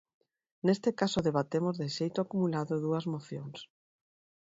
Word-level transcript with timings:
Neste 0.65 0.89
caso 0.99 1.25
debatemos 1.27 1.75
de 1.81 1.87
xeito 1.97 2.17
acumulado 2.21 2.73
dúas 2.85 3.05
mocións. 3.13 3.57